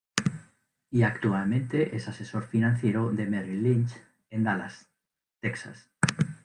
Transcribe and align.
Y 0.89 1.03
actualmente 1.03 1.95
es 1.95 2.07
asesor 2.07 2.47
financiero 2.47 3.11
de 3.13 3.27
Merrill 3.27 3.61
Lynch 3.61 3.91
en 4.31 4.43
Dallas, 4.43 4.89
Texas 5.41 5.91